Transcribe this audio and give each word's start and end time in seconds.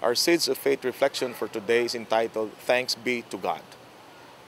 Our 0.00 0.14
Seeds 0.14 0.46
of 0.46 0.56
Faith 0.56 0.84
reflection 0.84 1.34
for 1.34 1.48
today 1.48 1.84
is 1.84 1.92
entitled 1.92 2.52
Thanks 2.60 2.94
Be 2.94 3.22
to 3.30 3.36
God. 3.36 3.62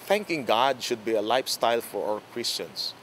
Thanking 0.00 0.44
God 0.44 0.82
should 0.82 1.04
be 1.04 1.14
a 1.14 1.22
lifestyle 1.22 1.80
for 1.80 2.14
our 2.14 2.20
Christians. 2.32 2.94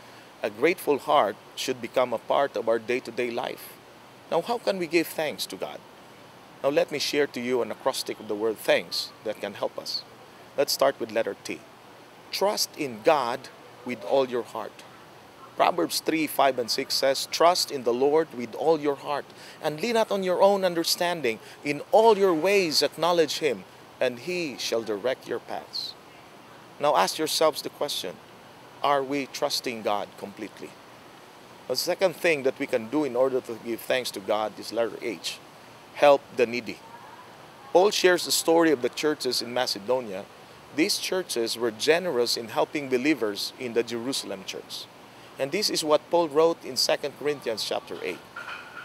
A 0.42 0.50
grateful 0.50 0.98
heart 0.98 1.38
should 1.56 1.82
become 1.82 2.12
a 2.12 2.18
part 2.18 2.58
of 2.58 2.68
our 2.68 2.80
day 2.80 3.00
to 3.00 3.12
day 3.12 3.32
life. 3.32 3.72
Now, 4.30 4.42
how 4.42 4.58
can 4.58 4.78
we 4.78 4.88
give 4.88 5.08
thanks 5.08 5.46
to 5.48 5.56
God? 5.56 5.80
Now, 6.62 6.70
let 6.70 6.92
me 6.92 7.00
share 7.00 7.28
to 7.28 7.40
you 7.40 7.62
an 7.62 7.72
acrostic 7.72 8.20
of 8.20 8.28
the 8.28 8.36
word 8.36 8.58
thanks 8.58 9.14
that 9.24 9.40
can 9.40 9.54
help 9.54 9.80
us. 9.80 10.04
Let's 10.58 10.74
start 10.74 11.00
with 11.00 11.14
letter 11.14 11.38
T. 11.46 11.62
Trust 12.30 12.70
in 12.78 13.04
God 13.06 13.40
with 13.86 14.04
all 14.04 14.28
your 14.28 14.44
heart. 14.44 14.84
Proverbs 15.56 16.00
3 16.00 16.28
5 16.28 16.60
and 16.60 16.72
6 16.72 16.94
says, 16.94 17.28
Trust 17.32 17.72
in 17.72 17.84
the 17.84 17.94
Lord 17.94 18.28
with 18.34 18.56
all 18.56 18.80
your 18.80 18.96
heart, 18.96 19.26
and 19.62 19.80
lean 19.80 19.94
not 19.94 20.12
on 20.12 20.24
your 20.24 20.42
own 20.42 20.66
understanding. 20.66 21.40
In 21.64 21.82
all 21.92 22.18
your 22.18 22.34
ways 22.34 22.82
acknowledge 22.82 23.40
Him, 23.40 23.64
and 24.02 24.20
He 24.20 24.58
shall 24.58 24.82
direct 24.82 25.28
your 25.28 25.40
paths. 25.40 25.94
Now 26.80 26.96
ask 26.96 27.18
yourselves 27.18 27.62
the 27.62 27.70
question 27.70 28.16
Are 28.84 29.04
we 29.04 29.28
trusting 29.28 29.84
God 29.84 30.10
completely? 30.18 30.72
The 31.68 31.76
second 31.76 32.16
thing 32.16 32.44
that 32.44 32.60
we 32.60 32.68
can 32.68 32.90
do 32.90 33.04
in 33.06 33.16
order 33.16 33.40
to 33.42 33.58
give 33.66 33.80
thanks 33.82 34.12
to 34.12 34.20
God 34.20 34.60
is 34.60 34.74
letter 34.74 34.98
H 35.02 35.40
help 35.96 36.22
the 36.36 36.46
needy. 36.46 36.80
Paul 37.72 37.92
shares 37.92 38.26
the 38.26 38.32
story 38.32 38.72
of 38.72 38.82
the 38.82 38.90
churches 38.90 39.42
in 39.42 39.54
Macedonia. 39.54 40.26
These 40.76 40.98
churches 40.98 41.58
were 41.58 41.72
generous 41.72 42.38
in 42.38 42.50
helping 42.50 42.90
believers 42.90 43.54
in 43.60 43.74
the 43.74 43.84
Jerusalem 43.84 44.44
church. 44.46 44.86
And 45.40 45.52
this 45.52 45.70
is 45.70 45.84
what 45.84 46.10
Paul 46.10 46.30
wrote 46.30 46.64
in 46.64 46.76
2 46.76 46.96
Corinthians 47.20 47.64
chapter 47.64 47.98
8. 48.02 48.18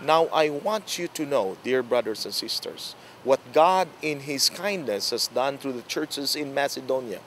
Now 0.03 0.27
I 0.33 0.49
want 0.49 0.99
you 0.99 1.09
to 1.09 1.27
know, 1.27 1.57
dear 1.65 1.83
brothers 1.83 2.25
and 2.25 2.33
sisters, 2.33 2.95
what 3.25 3.41
God 3.53 3.89
in 4.01 4.21
his 4.21 4.49
kindness 4.49 5.11
has 5.11 5.27
done 5.27 5.59
through 5.59 5.73
the 5.73 5.83
churches 5.83 6.37
in 6.37 6.55
Macedonia. 6.55 7.21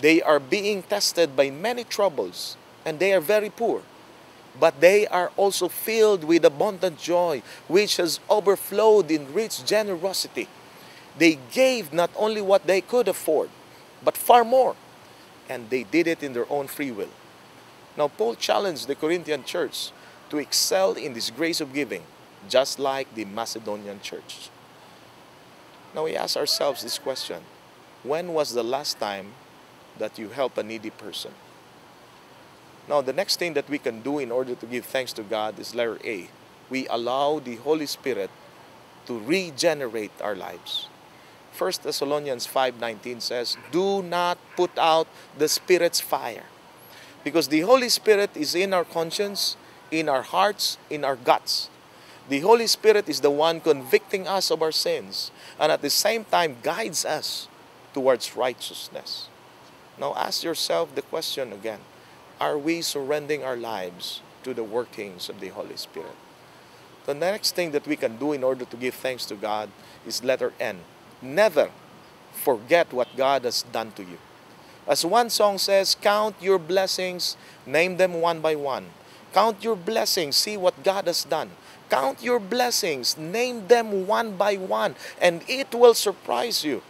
They 0.00 0.20
are 0.20 0.40
being 0.40 0.82
tested 0.82 1.36
by 1.36 1.50
many 1.50 1.84
troubles, 1.84 2.56
and 2.84 2.98
they 2.98 3.12
are 3.12 3.20
very 3.20 3.50
poor. 3.50 3.82
But 4.58 4.80
they 4.80 5.06
are 5.06 5.30
also 5.36 5.68
filled 5.68 6.24
with 6.24 6.44
abundant 6.44 6.98
joy, 6.98 7.42
which 7.68 7.96
has 7.98 8.18
overflowed 8.28 9.10
in 9.10 9.32
rich 9.32 9.64
generosity. 9.64 10.48
They 11.16 11.38
gave 11.52 11.92
not 11.92 12.10
only 12.16 12.40
what 12.40 12.66
they 12.66 12.80
could 12.80 13.06
afford, 13.06 13.50
but 14.02 14.16
far 14.16 14.42
more. 14.42 14.74
And 15.48 15.70
they 15.70 15.84
did 15.84 16.06
it 16.06 16.22
in 16.22 16.32
their 16.32 16.50
own 16.50 16.66
free 16.66 16.90
will. 16.90 17.10
Now, 18.00 18.08
Paul 18.08 18.34
challenged 18.34 18.88
the 18.88 18.94
Corinthian 18.94 19.44
church 19.44 19.92
to 20.30 20.38
excel 20.38 20.94
in 20.94 21.12
this 21.12 21.28
grace 21.28 21.60
of 21.60 21.74
giving, 21.74 22.02
just 22.48 22.78
like 22.78 23.14
the 23.14 23.26
Macedonian 23.26 24.00
church. 24.00 24.48
Now, 25.94 26.04
we 26.04 26.16
ask 26.16 26.34
ourselves 26.34 26.82
this 26.82 26.98
question 26.98 27.42
When 28.02 28.32
was 28.32 28.54
the 28.54 28.62
last 28.62 28.98
time 28.98 29.34
that 29.98 30.18
you 30.18 30.30
help 30.30 30.56
a 30.56 30.62
needy 30.62 30.88
person? 30.88 31.32
Now, 32.88 33.02
the 33.02 33.12
next 33.12 33.38
thing 33.38 33.52
that 33.52 33.68
we 33.68 33.76
can 33.76 34.00
do 34.00 34.18
in 34.18 34.32
order 34.32 34.54
to 34.54 34.64
give 34.64 34.86
thanks 34.86 35.12
to 35.20 35.22
God 35.22 35.58
is 35.58 35.74
letter 35.74 35.98
A. 36.02 36.30
We 36.70 36.88
allow 36.88 37.38
the 37.38 37.56
Holy 37.56 37.84
Spirit 37.84 38.30
to 39.08 39.18
regenerate 39.18 40.12
our 40.22 40.34
lives. 40.34 40.88
1 41.52 41.82
Thessalonians 41.82 42.46
5:19 42.46 43.20
says, 43.20 43.58
"Do 43.70 44.00
not 44.00 44.38
put 44.56 44.72
out 44.78 45.06
the 45.36 45.50
Spirit's 45.50 46.00
fire." 46.00 46.46
Because 47.24 47.48
the 47.48 47.60
Holy 47.60 47.88
Spirit 47.88 48.30
is 48.34 48.54
in 48.54 48.72
our 48.72 48.84
conscience, 48.84 49.56
in 49.90 50.08
our 50.08 50.22
hearts, 50.22 50.78
in 50.88 51.04
our 51.04 51.16
guts. 51.16 51.68
The 52.28 52.40
Holy 52.40 52.66
Spirit 52.66 53.08
is 53.08 53.20
the 53.20 53.30
one 53.30 53.60
convicting 53.60 54.28
us 54.28 54.50
of 54.50 54.62
our 54.62 54.72
sins 54.72 55.30
and 55.58 55.72
at 55.72 55.82
the 55.82 55.90
same 55.90 56.24
time 56.24 56.56
guides 56.62 57.04
us 57.04 57.48
towards 57.92 58.36
righteousness. 58.36 59.28
Now 59.98 60.14
ask 60.16 60.44
yourself 60.44 60.94
the 60.94 61.02
question 61.02 61.52
again 61.52 61.80
Are 62.40 62.56
we 62.56 62.82
surrendering 62.82 63.44
our 63.44 63.56
lives 63.56 64.22
to 64.44 64.54
the 64.54 64.64
workings 64.64 65.28
of 65.28 65.40
the 65.40 65.48
Holy 65.48 65.76
Spirit? 65.76 66.16
The 67.06 67.14
next 67.14 67.56
thing 67.56 67.72
that 67.72 67.86
we 67.86 67.96
can 67.96 68.16
do 68.16 68.32
in 68.32 68.44
order 68.44 68.64
to 68.64 68.76
give 68.76 68.94
thanks 68.94 69.26
to 69.26 69.34
God 69.34 69.68
is 70.06 70.22
letter 70.22 70.52
N. 70.60 70.80
Never 71.20 71.70
forget 72.32 72.92
what 72.92 73.16
God 73.16 73.44
has 73.44 73.62
done 73.62 73.92
to 73.92 74.02
you. 74.02 74.18
As 74.86 75.04
one 75.04 75.30
song 75.30 75.58
says, 75.58 75.96
count 76.00 76.36
your 76.40 76.58
blessings, 76.58 77.36
name 77.66 77.96
them 77.96 78.20
one 78.20 78.40
by 78.40 78.54
one. 78.54 78.86
Count 79.32 79.62
your 79.62 79.76
blessings, 79.76 80.36
see 80.36 80.56
what 80.56 80.82
God 80.82 81.06
has 81.06 81.24
done. 81.24 81.50
Count 81.88 82.22
your 82.22 82.40
blessings, 82.40 83.16
name 83.18 83.66
them 83.66 84.06
one 84.06 84.36
by 84.36 84.56
one, 84.56 84.94
and 85.20 85.42
it 85.48 85.74
will 85.74 85.94
surprise 85.94 86.64
you 86.64 86.82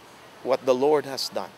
what 0.43 0.65
the 0.65 0.73
Lord 0.73 1.05
has 1.05 1.29
done. 1.29 1.49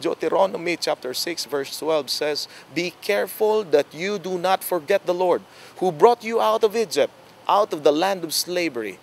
Deuteronomy 0.00 0.76
chapter 0.76 1.14
6 1.14 1.46
verse 1.46 1.78
12 1.78 2.10
says, 2.10 2.48
Be 2.74 2.92
careful 3.00 3.64
that 3.64 3.86
you 3.94 4.18
do 4.18 4.38
not 4.38 4.62
forget 4.62 5.06
the 5.06 5.14
Lord 5.14 5.42
who 5.78 5.90
brought 5.90 6.22
you 6.22 6.40
out 6.40 6.64
of 6.64 6.76
Egypt, 6.76 7.12
out 7.48 7.72
of 7.72 7.82
the 7.82 7.92
land 7.92 8.22
of 8.22 8.34
slavery. 8.34 8.98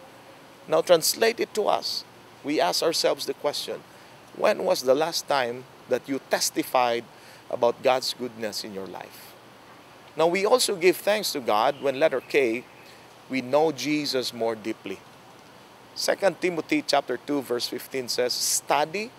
Now 0.68 0.82
translate 0.82 1.40
it 1.40 1.54
to 1.56 1.68
us. 1.68 2.04
We 2.44 2.62
ask 2.62 2.84
ourselves 2.84 3.26
the 3.26 3.34
question, 3.34 3.82
when 4.36 4.64
was 4.64 4.84
the 4.84 4.96
last 4.96 5.28
time 5.28 5.64
that 5.94 6.10
you 6.10 6.20
testified 6.34 7.06
about 7.54 7.84
God's 7.84 8.18
goodness 8.18 8.64
in 8.64 8.74
your 8.74 8.88
life? 8.88 9.36
Now 10.18 10.26
we 10.26 10.46
also 10.46 10.76
give 10.76 10.98
thanks 10.98 11.32
to 11.34 11.40
God 11.40 11.82
when 11.82 12.00
letter 12.00 12.22
K, 12.22 12.66
we 13.30 13.42
know 13.42 13.72
Jesus 13.72 14.34
more 14.34 14.56
deeply. 14.56 14.98
2 15.96 16.36
Timothy 16.42 16.82
chapter 16.82 17.18
2 17.18 17.42
verse 17.42 17.68
15 17.70 18.10
says, 18.10 18.34
Study 18.34 19.12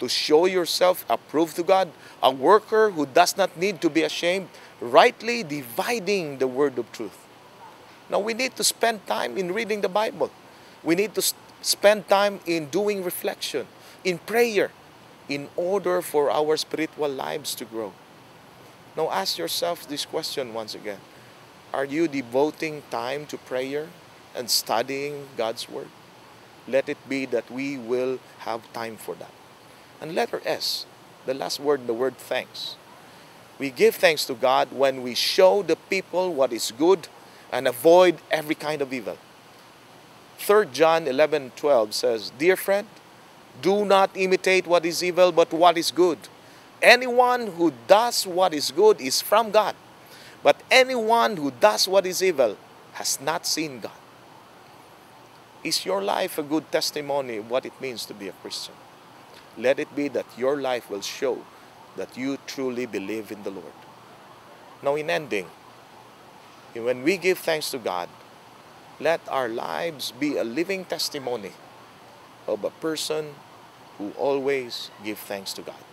to 0.00 0.08
show 0.08 0.46
yourself 0.46 1.04
approved 1.08 1.54
to 1.56 1.62
God, 1.62 1.92
a 2.22 2.30
worker 2.30 2.90
who 2.90 3.06
does 3.06 3.36
not 3.36 3.56
need 3.56 3.80
to 3.82 3.90
be 3.90 4.02
ashamed, 4.02 4.48
rightly 4.80 5.44
dividing 5.44 6.38
the 6.38 6.48
word 6.48 6.78
of 6.78 6.90
truth. 6.90 7.16
Now 8.10 8.18
we 8.18 8.34
need 8.34 8.56
to 8.56 8.64
spend 8.64 9.06
time 9.06 9.38
in 9.38 9.52
reading 9.52 9.80
the 9.80 9.88
Bible. 9.88 10.30
We 10.82 10.96
need 10.96 11.14
to 11.14 11.22
spend 11.62 12.08
time 12.08 12.40
in 12.46 12.66
doing 12.66 13.04
reflection, 13.04 13.66
in 14.02 14.18
prayer, 14.18 14.72
in 15.28 15.48
order 15.56 16.02
for 16.02 16.30
our 16.30 16.56
spiritual 16.56 17.08
lives 17.08 17.54
to 17.56 17.64
grow. 17.64 17.92
Now 18.96 19.10
ask 19.10 19.38
yourself 19.38 19.88
this 19.88 20.04
question 20.04 20.52
once 20.52 20.74
again. 20.74 21.00
Are 21.72 21.84
you 21.84 22.08
devoting 22.08 22.82
time 22.90 23.26
to 23.26 23.38
prayer 23.38 23.88
and 24.36 24.50
studying 24.50 25.28
God's 25.36 25.68
Word? 25.68 25.88
Let 26.68 26.88
it 26.88 26.98
be 27.08 27.26
that 27.26 27.50
we 27.50 27.76
will 27.76 28.18
have 28.40 28.70
time 28.72 28.96
for 28.96 29.14
that. 29.16 29.32
And 30.00 30.14
letter 30.14 30.42
S, 30.44 30.86
the 31.26 31.34
last 31.34 31.60
word, 31.60 31.86
the 31.86 31.94
word 31.94 32.16
thanks. 32.18 32.76
We 33.58 33.70
give 33.70 33.94
thanks 33.94 34.24
to 34.26 34.34
God 34.34 34.72
when 34.72 35.02
we 35.02 35.14
show 35.14 35.62
the 35.62 35.76
people 35.76 36.32
what 36.32 36.52
is 36.52 36.72
good 36.76 37.08
and 37.52 37.68
avoid 37.68 38.18
every 38.30 38.54
kind 38.54 38.82
of 38.82 38.92
evil. 38.92 39.18
3 40.38 40.66
John 40.72 41.06
11 41.06 41.52
12 41.54 41.94
says, 41.94 42.32
Dear 42.36 42.56
friend, 42.56 42.88
do 43.60 43.84
not 43.84 44.10
imitate 44.14 44.66
what 44.66 44.86
is 44.86 45.02
evil, 45.02 45.32
but 45.32 45.52
what 45.52 45.76
is 45.76 45.90
good. 45.90 46.18
Anyone 46.80 47.46
who 47.48 47.72
does 47.86 48.26
what 48.26 48.54
is 48.54 48.70
good 48.70 49.00
is 49.00 49.20
from 49.20 49.50
God, 49.50 49.76
but 50.42 50.60
anyone 50.70 51.36
who 51.36 51.52
does 51.52 51.86
what 51.86 52.06
is 52.06 52.22
evil 52.22 52.56
has 52.94 53.20
not 53.20 53.46
seen 53.46 53.80
God. 53.80 53.92
Is 55.62 55.86
your 55.86 56.02
life 56.02 56.38
a 56.38 56.42
good 56.42 56.72
testimony 56.72 57.36
of 57.36 57.48
what 57.48 57.64
it 57.64 57.80
means 57.80 58.04
to 58.06 58.14
be 58.14 58.28
a 58.28 58.32
Christian? 58.32 58.74
Let 59.56 59.78
it 59.78 59.94
be 59.94 60.08
that 60.08 60.26
your 60.36 60.60
life 60.60 60.90
will 60.90 61.02
show 61.02 61.44
that 61.96 62.16
you 62.16 62.38
truly 62.46 62.86
believe 62.86 63.30
in 63.30 63.42
the 63.44 63.50
Lord. 63.50 63.72
Now, 64.82 64.96
in 64.96 65.08
ending, 65.08 65.46
when 66.74 67.04
we 67.04 67.16
give 67.16 67.38
thanks 67.38 67.70
to 67.70 67.78
God, 67.78 68.08
let 68.98 69.20
our 69.28 69.48
lives 69.48 70.12
be 70.12 70.36
a 70.36 70.44
living 70.44 70.84
testimony 70.84 71.52
of 72.46 72.64
a 72.64 72.70
person 72.70 73.34
who 73.98 74.10
always 74.18 74.90
give 75.04 75.18
thanks 75.18 75.52
to 75.54 75.62
God. 75.62 75.84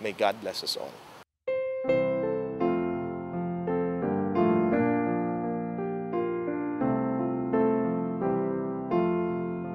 May 0.00 0.12
God 0.12 0.40
bless 0.40 0.64
us 0.64 0.76
all. 0.76 0.92